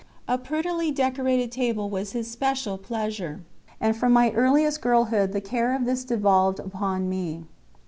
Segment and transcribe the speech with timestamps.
[0.27, 3.41] A prettily decorated table was his special pleasure,
[3.79, 7.43] and from my earliest girlhood the care of this devolved upon me.